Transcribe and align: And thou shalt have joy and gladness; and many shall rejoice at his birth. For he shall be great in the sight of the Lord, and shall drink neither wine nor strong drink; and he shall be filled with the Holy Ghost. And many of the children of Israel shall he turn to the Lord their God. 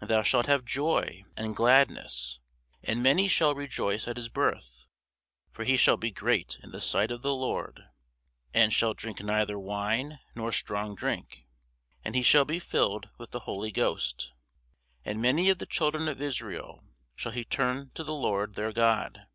And 0.00 0.08
thou 0.08 0.22
shalt 0.22 0.46
have 0.46 0.64
joy 0.64 1.24
and 1.36 1.56
gladness; 1.56 2.38
and 2.84 3.02
many 3.02 3.26
shall 3.26 3.56
rejoice 3.56 4.06
at 4.06 4.16
his 4.16 4.28
birth. 4.28 4.86
For 5.50 5.64
he 5.64 5.76
shall 5.76 5.96
be 5.96 6.12
great 6.12 6.58
in 6.62 6.70
the 6.70 6.80
sight 6.80 7.10
of 7.10 7.22
the 7.22 7.34
Lord, 7.34 7.82
and 8.54 8.72
shall 8.72 8.94
drink 8.94 9.20
neither 9.20 9.58
wine 9.58 10.20
nor 10.36 10.52
strong 10.52 10.94
drink; 10.94 11.48
and 12.04 12.14
he 12.14 12.22
shall 12.22 12.44
be 12.44 12.60
filled 12.60 13.08
with 13.18 13.32
the 13.32 13.40
Holy 13.50 13.72
Ghost. 13.72 14.32
And 15.04 15.20
many 15.20 15.50
of 15.50 15.58
the 15.58 15.66
children 15.66 16.06
of 16.06 16.22
Israel 16.22 16.84
shall 17.16 17.32
he 17.32 17.44
turn 17.44 17.90
to 17.94 18.04
the 18.04 18.14
Lord 18.14 18.54
their 18.54 18.70
God. 18.72 19.26